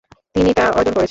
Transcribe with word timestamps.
তিনি 0.35 0.51
তা 0.53 0.65
অর্জন 0.69 0.93
করেছেন। 0.93 0.99